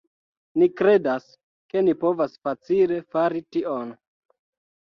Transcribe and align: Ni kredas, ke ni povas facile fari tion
Ni 0.61 0.69
kredas, 0.79 1.27
ke 1.73 1.83
ni 1.87 1.95
povas 2.05 2.33
facile 2.47 2.99
fari 3.17 3.43
tion 3.57 3.93